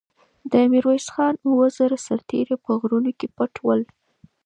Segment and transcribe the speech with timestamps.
[0.51, 3.81] د میرویس خان اوه زره سرتېري په غرونو کې پټ ول.